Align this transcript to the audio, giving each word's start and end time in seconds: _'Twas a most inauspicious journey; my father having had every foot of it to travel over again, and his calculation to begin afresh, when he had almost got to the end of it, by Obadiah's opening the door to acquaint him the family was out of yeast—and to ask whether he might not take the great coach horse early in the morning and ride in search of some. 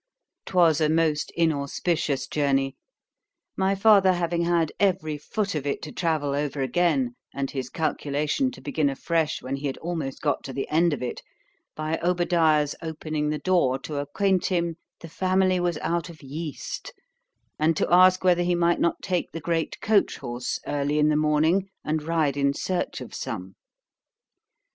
_'Twas 0.51 0.81
a 0.81 0.89
most 0.89 1.29
inauspicious 1.37 2.25
journey; 2.25 2.75
my 3.55 3.75
father 3.75 4.13
having 4.13 4.45
had 4.45 4.71
every 4.79 5.15
foot 5.15 5.53
of 5.53 5.67
it 5.67 5.79
to 5.83 5.91
travel 5.91 6.33
over 6.33 6.59
again, 6.63 7.15
and 7.35 7.51
his 7.51 7.69
calculation 7.69 8.49
to 8.49 8.61
begin 8.61 8.89
afresh, 8.89 9.43
when 9.43 9.57
he 9.57 9.67
had 9.67 9.77
almost 9.77 10.19
got 10.19 10.43
to 10.43 10.51
the 10.51 10.67
end 10.69 10.91
of 10.91 11.03
it, 11.03 11.21
by 11.75 11.99
Obadiah's 12.01 12.73
opening 12.81 13.29
the 13.29 13.37
door 13.37 13.77
to 13.77 13.97
acquaint 13.97 14.47
him 14.47 14.75
the 15.01 15.07
family 15.07 15.59
was 15.59 15.77
out 15.83 16.09
of 16.09 16.23
yeast—and 16.23 17.77
to 17.77 17.87
ask 17.93 18.23
whether 18.23 18.41
he 18.41 18.55
might 18.55 18.79
not 18.79 19.03
take 19.03 19.31
the 19.33 19.39
great 19.39 19.79
coach 19.81 20.17
horse 20.17 20.59
early 20.65 20.97
in 20.97 21.09
the 21.09 21.15
morning 21.15 21.69
and 21.85 22.01
ride 22.01 22.35
in 22.35 22.55
search 22.55 23.01
of 23.01 23.13
some. 23.13 23.55